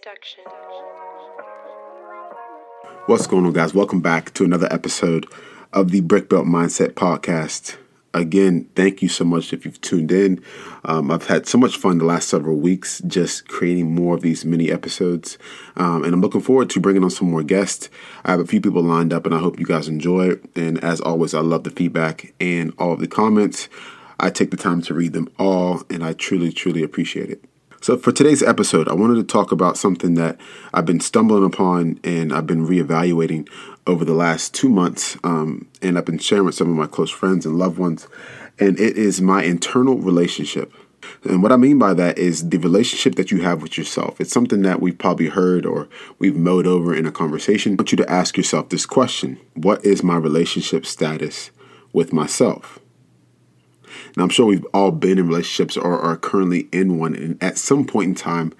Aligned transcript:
production. 0.00 0.44
What's 3.06 3.26
going 3.26 3.44
on, 3.44 3.52
guys? 3.52 3.74
Welcome 3.74 4.00
back 4.00 4.32
to 4.34 4.44
another 4.44 4.68
episode 4.70 5.26
of 5.72 5.90
the 5.90 6.00
Brick 6.00 6.28
Belt 6.28 6.46
Mindset 6.46 6.92
Podcast. 6.92 7.76
Again, 8.12 8.68
thank 8.74 9.02
you 9.02 9.08
so 9.08 9.24
much 9.24 9.52
if 9.52 9.64
you've 9.64 9.80
tuned 9.80 10.10
in. 10.10 10.42
Um, 10.84 11.10
I've 11.10 11.26
had 11.26 11.46
so 11.46 11.58
much 11.58 11.76
fun 11.76 11.98
the 11.98 12.04
last 12.04 12.28
several 12.28 12.56
weeks 12.56 13.00
just 13.06 13.46
creating 13.46 13.94
more 13.94 14.16
of 14.16 14.22
these 14.22 14.44
mini 14.44 14.70
episodes. 14.72 15.38
Um, 15.76 16.02
and 16.04 16.14
I'm 16.14 16.20
looking 16.20 16.40
forward 16.40 16.70
to 16.70 16.80
bringing 16.80 17.04
on 17.04 17.10
some 17.10 17.30
more 17.30 17.42
guests. 17.42 17.88
I 18.24 18.32
have 18.32 18.40
a 18.40 18.46
few 18.46 18.60
people 18.60 18.82
lined 18.82 19.12
up, 19.12 19.26
and 19.26 19.34
I 19.34 19.38
hope 19.38 19.60
you 19.60 19.66
guys 19.66 19.86
enjoy 19.86 20.30
it. 20.30 20.44
And 20.56 20.82
as 20.82 21.00
always, 21.00 21.34
I 21.34 21.40
love 21.40 21.64
the 21.64 21.70
feedback 21.70 22.32
and 22.40 22.72
all 22.78 22.92
of 22.92 23.00
the 23.00 23.06
comments. 23.06 23.68
I 24.18 24.30
take 24.30 24.50
the 24.50 24.56
time 24.56 24.82
to 24.82 24.94
read 24.94 25.12
them 25.12 25.28
all, 25.38 25.82
and 25.88 26.02
I 26.02 26.14
truly, 26.14 26.52
truly 26.52 26.82
appreciate 26.82 27.30
it. 27.30 27.44
So, 27.82 27.96
for 27.96 28.12
today's 28.12 28.42
episode, 28.42 28.88
I 28.88 28.92
wanted 28.92 29.14
to 29.14 29.24
talk 29.24 29.52
about 29.52 29.78
something 29.78 30.12
that 30.16 30.38
I've 30.74 30.84
been 30.84 31.00
stumbling 31.00 31.44
upon 31.44 31.98
and 32.04 32.30
I've 32.30 32.46
been 32.46 32.66
reevaluating 32.66 33.48
over 33.86 34.04
the 34.04 34.12
last 34.12 34.52
two 34.52 34.68
months. 34.68 35.16
Um, 35.24 35.66
and 35.80 35.96
I've 35.96 36.04
been 36.04 36.18
sharing 36.18 36.44
with 36.44 36.54
some 36.54 36.68
of 36.68 36.76
my 36.76 36.86
close 36.86 37.10
friends 37.10 37.46
and 37.46 37.56
loved 37.56 37.78
ones. 37.78 38.06
And 38.58 38.78
it 38.78 38.98
is 38.98 39.22
my 39.22 39.44
internal 39.44 39.96
relationship. 39.96 40.74
And 41.24 41.42
what 41.42 41.52
I 41.52 41.56
mean 41.56 41.78
by 41.78 41.94
that 41.94 42.18
is 42.18 42.50
the 42.50 42.58
relationship 42.58 43.14
that 43.14 43.30
you 43.30 43.40
have 43.40 43.62
with 43.62 43.78
yourself. 43.78 44.20
It's 44.20 44.30
something 44.30 44.60
that 44.60 44.82
we've 44.82 44.98
probably 44.98 45.28
heard 45.28 45.64
or 45.64 45.88
we've 46.18 46.36
mowed 46.36 46.66
over 46.66 46.94
in 46.94 47.06
a 47.06 47.12
conversation. 47.12 47.72
I 47.72 47.76
want 47.76 47.92
you 47.92 47.96
to 47.96 48.10
ask 48.10 48.36
yourself 48.36 48.68
this 48.68 48.84
question 48.84 49.40
What 49.54 49.82
is 49.86 50.02
my 50.02 50.18
relationship 50.18 50.84
status 50.84 51.50
with 51.94 52.12
myself? 52.12 52.79
And 54.14 54.22
I'm 54.22 54.28
sure 54.28 54.46
we've 54.46 54.66
all 54.74 54.90
been 54.90 55.18
in 55.18 55.28
relationships 55.28 55.76
or 55.76 55.98
are 55.98 56.16
currently 56.16 56.68
in 56.72 56.98
one. 56.98 57.14
And 57.14 57.42
at 57.42 57.58
some 57.58 57.86
point 57.86 58.08
in 58.08 58.14
time, 58.14 58.52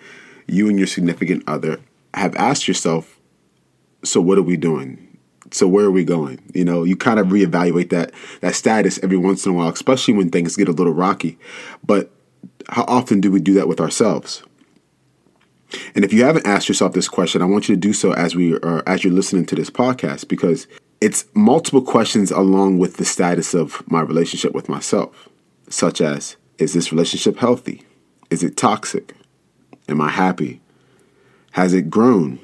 you 0.47 0.69
and 0.69 0.79
your 0.79 0.87
significant 0.87 1.45
other 1.47 1.81
have 2.15 2.35
asked 2.37 2.67
yourself, 2.67 3.19
so 4.03 4.21
what 4.21 4.39
are 4.39 4.43
we 4.43 4.57
doing? 4.57 5.07
So 5.53 5.67
where 5.67 5.85
are 5.85 5.91
we 5.91 6.05
going? 6.05 6.41
You 6.55 6.65
know, 6.65 6.85
you 6.85 6.97
kind 6.97 7.19
of 7.19 7.29
reevaluate 7.29 7.91
that 7.91 8.13
that 8.41 8.55
status 8.55 8.99
every 9.03 9.17
once 9.17 9.45
in 9.45 9.53
a 9.53 9.55
while, 9.55 9.69
especially 9.69 10.15
when 10.15 10.31
things 10.31 10.57
get 10.57 10.69
a 10.69 10.73
little 10.73 10.93
rocky. 10.93 11.39
But 11.85 12.11
how 12.69 12.85
often 12.85 13.21
do 13.21 13.31
we 13.31 13.41
do 13.41 13.55
that 13.55 13.69
with 13.69 13.81
ourselves? 13.81 14.43
And 15.95 16.05
if 16.05 16.13
you 16.13 16.25
haven't 16.25 16.47
asked 16.47 16.69
yourself 16.69 16.93
this 16.93 17.09
question, 17.09 17.43
I 17.43 17.47
want 17.47 17.69
you 17.69 17.75
to 17.75 17.81
do 17.81 17.93
so 17.93 18.13
as 18.13 18.35
we 18.35 18.57
are 18.59 18.83
as 18.87 19.05
you're 19.05 19.13
listening 19.13 19.47
to 19.47 19.55
this 19.55 19.71
podcast 19.71 20.29
because 20.29 20.67
it's 21.01 21.25
multiple 21.35 21.83
questions 21.83 22.31
along 22.31 22.79
with 22.79 22.97
the 22.97 23.05
status 23.05 23.55
of 23.55 23.83
my 23.91 24.01
relationship 24.01 24.53
with 24.53 24.69
myself 24.69 25.29
such 25.69 26.01
as 26.01 26.37
Is 26.59 26.75
this 26.75 26.93
relationship 26.93 27.39
healthy? 27.39 27.87
Is 28.29 28.43
it 28.43 28.57
toxic? 28.57 29.15
Am 29.89 30.01
I 30.01 30.11
happy? 30.11 30.61
Has 31.53 31.73
it 31.73 31.89
grown? 31.89 32.39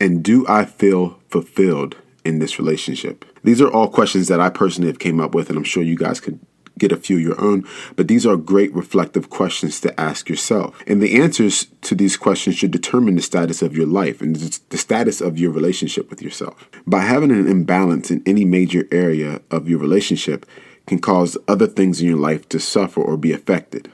And 0.00 0.22
do 0.22 0.46
I 0.48 0.64
feel 0.64 1.18
fulfilled 1.28 1.96
in 2.24 2.38
this 2.38 2.58
relationship? 2.58 3.24
These 3.42 3.60
are 3.60 3.70
all 3.70 3.88
questions 3.88 4.28
that 4.28 4.40
I 4.40 4.50
personally 4.50 4.88
have 4.88 4.98
came 4.98 5.20
up 5.20 5.34
with, 5.34 5.48
and 5.48 5.58
I'm 5.58 5.64
sure 5.64 5.82
you 5.82 5.96
guys 5.96 6.20
could 6.20 6.38
get 6.78 6.92
a 6.92 6.96
few 6.96 7.16
of 7.16 7.22
your 7.22 7.40
own, 7.40 7.66
but 7.96 8.08
these 8.08 8.26
are 8.26 8.36
great 8.36 8.74
reflective 8.74 9.30
questions 9.30 9.80
to 9.80 9.98
ask 10.00 10.28
yourself. 10.28 10.82
And 10.86 11.00
the 11.00 11.20
answers 11.20 11.66
to 11.82 11.94
these 11.94 12.16
questions 12.16 12.56
should 12.56 12.70
determine 12.70 13.16
the 13.16 13.22
status 13.22 13.62
of 13.62 13.76
your 13.76 13.86
life 13.86 14.20
and 14.20 14.36
the 14.36 14.78
status 14.78 15.20
of 15.20 15.38
your 15.38 15.50
relationship 15.50 16.10
with 16.10 16.20
yourself. 16.20 16.68
By 16.86 17.00
having 17.00 17.30
an 17.30 17.48
imbalance 17.48 18.10
in 18.10 18.22
any 18.26 18.44
major 18.44 18.86
area 18.90 19.40
of 19.50 19.68
your 19.68 19.78
relationship, 19.78 20.46
can 20.86 20.98
cause 21.00 21.36
other 21.48 21.66
things 21.66 22.00
in 22.00 22.06
your 22.06 22.16
life 22.16 22.48
to 22.48 22.60
suffer 22.60 23.00
or 23.00 23.16
be 23.16 23.32
affected. 23.32 23.90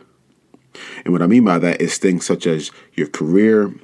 And 1.05 1.13
what 1.13 1.23
I 1.23 1.27
mean 1.27 1.45
by 1.45 1.59
that 1.59 1.81
is 1.81 1.99
things 1.99 2.27
such 2.27 2.47
as 2.47 2.71
your 2.95 3.09
career, 3.09 3.75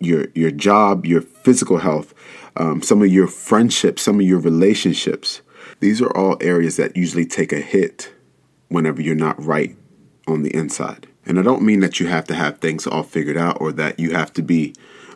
your 0.00 0.26
your 0.34 0.50
job, 0.50 1.06
your 1.06 1.22
physical 1.22 1.78
health, 1.78 2.14
um, 2.56 2.82
some 2.82 3.02
of 3.02 3.12
your 3.12 3.26
friendships, 3.26 4.02
some 4.02 4.20
of 4.20 4.26
your 4.26 4.40
relationships. 4.40 5.42
These 5.80 6.00
are 6.00 6.16
all 6.16 6.36
areas 6.40 6.76
that 6.76 6.96
usually 6.96 7.26
take 7.26 7.52
a 7.52 7.60
hit 7.60 8.12
whenever 8.72 9.00
you're 9.00 9.14
not 9.14 9.42
right 9.42 9.76
on 10.26 10.42
the 10.42 10.54
inside. 10.54 11.06
And 11.24 11.38
I 11.38 11.42
don't 11.42 11.62
mean 11.62 11.80
that 11.80 12.00
you 12.00 12.06
have 12.08 12.26
to 12.26 12.34
have 12.34 12.58
things 12.58 12.86
all 12.86 13.02
figured 13.02 13.36
out 13.36 13.60
or 13.60 13.72
that 13.72 13.98
you 13.98 14.12
have 14.12 14.32
to 14.34 14.42
be 14.42 14.74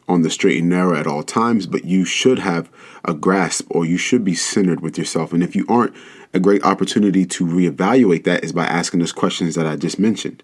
on 0.08 0.22
the 0.22 0.30
straight 0.30 0.60
and 0.60 0.68
narrow 0.68 0.96
at 0.96 1.06
all 1.06 1.22
times, 1.24 1.66
but 1.66 1.84
you 1.84 2.04
should 2.04 2.38
have 2.38 2.70
a 3.04 3.12
grasp 3.12 3.66
or 3.70 3.84
you 3.84 3.96
should 3.96 4.24
be 4.24 4.34
centered 4.34 4.80
with 4.80 4.96
yourself. 4.96 5.32
And 5.32 5.42
if 5.42 5.56
you 5.56 5.64
aren't, 5.68 5.94
a 6.34 6.40
great 6.40 6.64
opportunity 6.64 7.24
to 7.24 7.46
reevaluate 7.46 8.24
that 8.24 8.44
is 8.44 8.52
by 8.52 8.66
asking 8.66 9.00
those 9.00 9.12
questions 9.12 9.54
that 9.54 9.66
I 9.66 9.76
just 9.76 9.98
mentioned. 9.98 10.42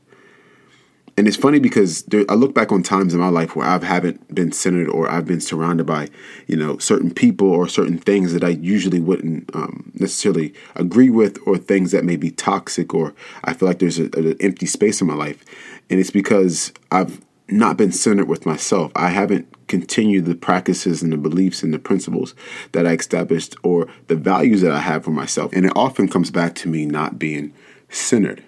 And 1.17 1.29
it's 1.29 1.37
funny 1.37 1.59
because 1.59 2.05
there, 2.05 2.25
I 2.29 2.35
look 2.35 2.55
back 2.55 2.73
on 2.73 2.83
times 2.83 3.13
in 3.13 3.21
my 3.21 3.29
life 3.29 3.55
where 3.55 3.67
I 3.67 3.85
haven't 3.85 4.35
been 4.35 4.51
centered 4.51 4.89
or 4.89 5.11
I've 5.11 5.27
been 5.27 5.43
surrounded 5.43 5.85
by, 5.85 6.09
you 6.47 6.57
know, 6.57 6.79
certain 6.79 7.13
people 7.13 7.49
or 7.49 7.69
certain 7.69 7.99
things 7.99 8.33
that 8.33 8.43
I 8.43 8.49
usually 8.49 9.01
wouldn't 9.01 9.55
um, 9.55 9.93
necessarily 9.95 10.55
agree 10.75 11.11
with 11.11 11.39
or 11.47 11.59
things 11.59 11.93
that 11.93 12.05
may 12.05 12.17
be 12.17 12.31
toxic 12.31 12.95
or 12.95 13.15
I 13.45 13.53
feel 13.53 13.69
like 13.69 13.79
there's 13.79 13.99
an 13.99 14.37
empty 14.41 14.65
space 14.65 15.03
in 15.03 15.07
my 15.07 15.15
life. 15.15 15.45
And 15.91 16.01
it's 16.01 16.11
because 16.11 16.73
I've 16.91 17.21
not 17.49 17.77
been 17.77 17.93
centered 17.93 18.29
with 18.29 18.47
myself. 18.47 18.91
I 18.97 19.09
haven't 19.11 19.47
continued 19.69 20.25
the 20.25 20.35
practices 20.35 21.03
and 21.03 21.13
the 21.13 21.19
beliefs 21.19 21.63
and 21.63 21.75
the 21.75 21.79
principles 21.79 22.35
that 22.73 22.87
I 22.87 22.93
established 22.93 23.55
or 23.63 23.89
the 24.07 24.17
values 24.17 24.63
that 24.63 24.73
I 24.73 24.81
have 24.81 25.05
for 25.05 25.11
myself. 25.11 25.53
And 25.53 25.67
it 25.67 25.73
often 25.77 26.09
comes 26.09 26.31
back 26.31 26.55
to 26.57 26.69
me 26.69 26.87
not 26.87 27.19
being 27.19 27.53
centered. 27.91 28.43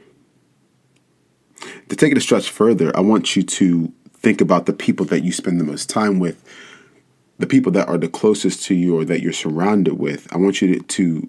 To 1.88 1.96
take 1.96 2.12
it 2.12 2.18
a 2.18 2.20
stretch 2.20 2.48
further, 2.48 2.96
I 2.96 3.00
want 3.00 3.36
you 3.36 3.42
to 3.42 3.92
think 4.14 4.40
about 4.40 4.66
the 4.66 4.72
people 4.72 5.06
that 5.06 5.22
you 5.22 5.32
spend 5.32 5.60
the 5.60 5.64
most 5.64 5.90
time 5.90 6.18
with, 6.18 6.42
the 7.38 7.46
people 7.46 7.72
that 7.72 7.88
are 7.88 7.98
the 7.98 8.08
closest 8.08 8.64
to 8.64 8.74
you 8.74 8.98
or 8.98 9.04
that 9.04 9.20
you're 9.20 9.32
surrounded 9.32 9.98
with. 9.98 10.32
I 10.32 10.38
want 10.38 10.62
you 10.62 10.74
to, 10.74 10.82
to, 10.82 11.28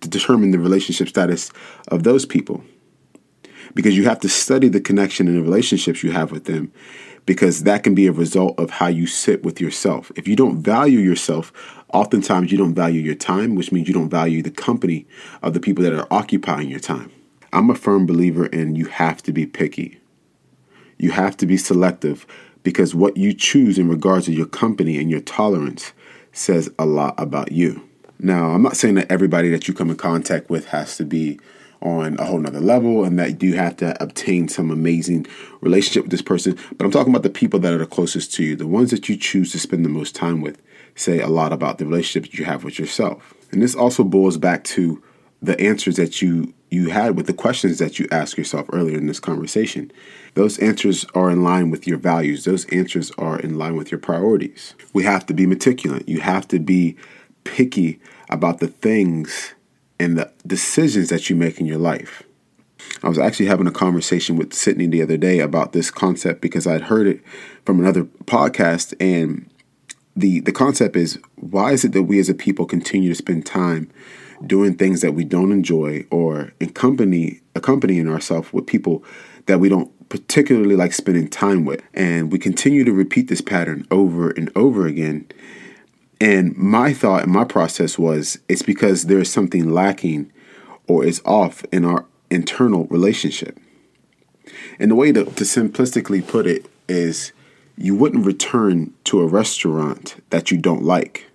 to 0.00 0.08
determine 0.08 0.50
the 0.50 0.58
relationship 0.58 1.08
status 1.08 1.50
of 1.88 2.02
those 2.02 2.26
people 2.26 2.62
because 3.74 3.96
you 3.96 4.04
have 4.04 4.20
to 4.20 4.28
study 4.28 4.68
the 4.68 4.80
connection 4.80 5.28
and 5.28 5.36
the 5.36 5.42
relationships 5.42 6.02
you 6.02 6.12
have 6.12 6.30
with 6.30 6.44
them 6.44 6.72
because 7.26 7.64
that 7.64 7.84
can 7.84 7.94
be 7.94 8.06
a 8.06 8.12
result 8.12 8.58
of 8.58 8.70
how 8.70 8.86
you 8.86 9.06
sit 9.06 9.42
with 9.42 9.60
yourself. 9.60 10.10
If 10.16 10.26
you 10.26 10.34
don't 10.34 10.62
value 10.62 10.98
yourself, 10.98 11.52
oftentimes 11.92 12.50
you 12.50 12.56
don't 12.56 12.74
value 12.74 13.02
your 13.02 13.14
time, 13.14 13.54
which 13.54 13.70
means 13.70 13.86
you 13.86 13.94
don't 13.94 14.08
value 14.08 14.42
the 14.42 14.50
company 14.50 15.06
of 15.42 15.52
the 15.52 15.60
people 15.60 15.84
that 15.84 15.92
are 15.92 16.06
occupying 16.10 16.70
your 16.70 16.80
time. 16.80 17.12
I'm 17.52 17.70
a 17.70 17.74
firm 17.74 18.06
believer 18.06 18.46
in 18.46 18.74
you 18.74 18.86
have 18.86 19.22
to 19.24 19.32
be 19.32 19.46
picky. 19.46 20.00
You 20.98 21.12
have 21.12 21.36
to 21.38 21.46
be 21.46 21.56
selective 21.56 22.26
because 22.62 22.94
what 22.94 23.16
you 23.16 23.32
choose 23.32 23.78
in 23.78 23.88
regards 23.88 24.26
to 24.26 24.32
your 24.32 24.46
company 24.46 24.98
and 24.98 25.10
your 25.10 25.20
tolerance 25.20 25.92
says 26.32 26.70
a 26.78 26.86
lot 26.86 27.14
about 27.16 27.52
you. 27.52 27.88
Now, 28.18 28.50
I'm 28.50 28.62
not 28.62 28.76
saying 28.76 28.96
that 28.96 29.10
everybody 29.10 29.50
that 29.50 29.68
you 29.68 29.74
come 29.74 29.90
in 29.90 29.96
contact 29.96 30.50
with 30.50 30.66
has 30.66 30.96
to 30.96 31.04
be 31.04 31.38
on 31.80 32.18
a 32.18 32.24
whole 32.24 32.38
nother 32.38 32.60
level 32.60 33.04
and 33.04 33.18
that 33.18 33.42
you 33.42 33.54
have 33.54 33.76
to 33.76 34.00
obtain 34.02 34.48
some 34.48 34.70
amazing 34.70 35.26
relationship 35.60 36.02
with 36.02 36.10
this 36.10 36.22
person. 36.22 36.58
But 36.76 36.84
I'm 36.84 36.90
talking 36.90 37.12
about 37.12 37.22
the 37.22 37.30
people 37.30 37.60
that 37.60 37.72
are 37.72 37.78
the 37.78 37.86
closest 37.86 38.34
to 38.34 38.42
you, 38.42 38.56
the 38.56 38.66
ones 38.66 38.90
that 38.90 39.08
you 39.08 39.16
choose 39.16 39.52
to 39.52 39.60
spend 39.60 39.84
the 39.84 39.90
most 39.90 40.14
time 40.14 40.40
with, 40.40 40.60
say 40.96 41.20
a 41.20 41.28
lot 41.28 41.52
about 41.52 41.78
the 41.78 41.86
relationship 41.86 42.36
you 42.36 42.44
have 42.44 42.64
with 42.64 42.78
yourself. 42.78 43.34
And 43.52 43.62
this 43.62 43.76
also 43.76 44.02
boils 44.02 44.36
back 44.36 44.64
to 44.64 45.02
the 45.40 45.58
answers 45.60 45.96
that 45.96 46.20
you 46.20 46.54
you 46.70 46.90
had 46.90 47.16
with 47.16 47.26
the 47.26 47.32
questions 47.32 47.78
that 47.78 47.98
you 47.98 48.06
asked 48.10 48.36
yourself 48.36 48.68
earlier 48.72 48.98
in 48.98 49.06
this 49.06 49.20
conversation. 49.20 49.90
Those 50.34 50.58
answers 50.58 51.06
are 51.14 51.30
in 51.30 51.42
line 51.42 51.70
with 51.70 51.86
your 51.86 51.96
values. 51.96 52.44
Those 52.44 52.66
answers 52.66 53.10
are 53.12 53.40
in 53.40 53.56
line 53.56 53.74
with 53.74 53.90
your 53.90 53.98
priorities. 53.98 54.74
We 54.92 55.04
have 55.04 55.24
to 55.26 55.34
be 55.34 55.46
meticulous. 55.46 56.04
You 56.06 56.20
have 56.20 56.46
to 56.48 56.58
be 56.58 56.96
picky 57.44 58.00
about 58.28 58.58
the 58.58 58.66
things 58.68 59.54
and 59.98 60.18
the 60.18 60.30
decisions 60.46 61.08
that 61.08 61.30
you 61.30 61.36
make 61.36 61.58
in 61.58 61.64
your 61.64 61.78
life. 61.78 62.22
I 63.02 63.08
was 63.08 63.18
actually 63.18 63.46
having 63.46 63.66
a 63.66 63.72
conversation 63.72 64.36
with 64.36 64.52
Sydney 64.52 64.86
the 64.86 65.02
other 65.02 65.16
day 65.16 65.40
about 65.40 65.72
this 65.72 65.90
concept 65.90 66.40
because 66.40 66.66
I'd 66.66 66.82
heard 66.82 67.06
it 67.06 67.22
from 67.64 67.80
another 67.80 68.04
podcast 68.04 68.94
and 69.00 69.48
the 70.16 70.40
the 70.40 70.52
concept 70.52 70.96
is 70.96 71.18
why 71.36 71.72
is 71.72 71.84
it 71.84 71.92
that 71.92 72.02
we 72.04 72.18
as 72.18 72.28
a 72.28 72.34
people 72.34 72.66
continue 72.66 73.08
to 73.08 73.14
spend 73.14 73.46
time 73.46 73.88
doing 74.46 74.74
things 74.74 75.00
that 75.00 75.14
we 75.14 75.24
don't 75.24 75.52
enjoy 75.52 76.04
or 76.10 76.52
accompany 76.60 77.40
accompanying 77.54 78.08
ourselves 78.08 78.52
with 78.52 78.66
people 78.66 79.04
that 79.46 79.58
we 79.58 79.68
don't 79.68 79.90
particularly 80.08 80.76
like 80.76 80.92
spending 80.92 81.28
time 81.28 81.64
with 81.64 81.82
and 81.92 82.32
we 82.32 82.38
continue 82.38 82.84
to 82.84 82.92
repeat 82.92 83.28
this 83.28 83.40
pattern 83.40 83.86
over 83.90 84.30
and 84.30 84.50
over 84.54 84.86
again 84.86 85.26
and 86.20 86.56
my 86.56 86.92
thought 86.92 87.24
and 87.24 87.32
my 87.32 87.44
process 87.44 87.98
was 87.98 88.38
it's 88.48 88.62
because 88.62 89.04
there 89.04 89.20
is 89.20 89.30
something 89.30 89.70
lacking 89.70 90.32
or 90.88 91.04
is 91.04 91.22
off 91.24 91.64
in 91.70 91.84
our 91.84 92.06
internal 92.30 92.86
relationship. 92.86 93.58
And 94.78 94.90
the 94.90 94.94
way 94.94 95.12
to, 95.12 95.24
to 95.24 95.44
simplistically 95.44 96.26
put 96.26 96.46
it 96.46 96.66
is 96.88 97.32
you 97.76 97.94
wouldn't 97.94 98.26
return 98.26 98.92
to 99.04 99.20
a 99.20 99.26
restaurant 99.26 100.22
that 100.30 100.50
you 100.50 100.58
don't 100.58 100.82
like. 100.82 101.27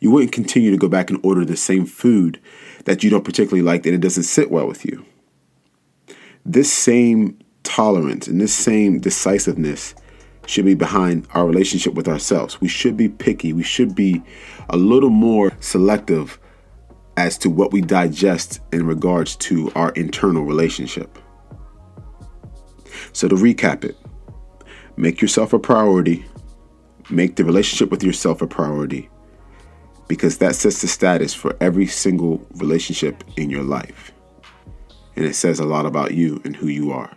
You 0.00 0.10
wouldn't 0.10 0.32
continue 0.32 0.70
to 0.70 0.78
go 0.78 0.88
back 0.88 1.10
and 1.10 1.20
order 1.22 1.44
the 1.44 1.56
same 1.56 1.86
food 1.86 2.40
that 2.86 3.04
you 3.04 3.10
don't 3.10 3.24
particularly 3.24 3.62
like 3.62 3.82
that 3.82 3.94
it 3.94 4.00
doesn't 4.00 4.24
sit 4.24 4.50
well 4.50 4.66
with 4.66 4.84
you. 4.84 5.04
This 6.44 6.72
same 6.72 7.38
tolerance 7.62 8.26
and 8.26 8.40
this 8.40 8.54
same 8.54 8.98
decisiveness 8.98 9.94
should 10.46 10.64
be 10.64 10.74
behind 10.74 11.28
our 11.34 11.46
relationship 11.46 11.94
with 11.94 12.08
ourselves. 12.08 12.60
We 12.60 12.68
should 12.68 12.96
be 12.96 13.08
picky. 13.08 13.52
We 13.52 13.62
should 13.62 13.94
be 13.94 14.22
a 14.70 14.76
little 14.76 15.10
more 15.10 15.52
selective 15.60 16.40
as 17.16 17.36
to 17.38 17.50
what 17.50 17.72
we 17.72 17.82
digest 17.82 18.60
in 18.72 18.86
regards 18.86 19.36
to 19.36 19.70
our 19.74 19.90
internal 19.92 20.44
relationship. 20.44 21.18
So, 23.12 23.28
to 23.28 23.34
recap 23.34 23.84
it, 23.84 23.96
make 24.96 25.20
yourself 25.20 25.52
a 25.52 25.58
priority, 25.58 26.24
make 27.10 27.36
the 27.36 27.44
relationship 27.44 27.90
with 27.90 28.02
yourself 28.02 28.40
a 28.40 28.46
priority, 28.46 29.10
because 30.10 30.38
that 30.38 30.56
sets 30.56 30.80
the 30.80 30.88
status 30.88 31.32
for 31.32 31.56
every 31.60 31.86
single 31.86 32.44
relationship 32.56 33.22
in 33.36 33.48
your 33.48 33.62
life. 33.62 34.10
And 35.14 35.24
it 35.24 35.36
says 35.36 35.60
a 35.60 35.64
lot 35.64 35.86
about 35.86 36.14
you 36.14 36.42
and 36.44 36.56
who 36.56 36.66
you 36.66 36.90
are. 36.90 37.16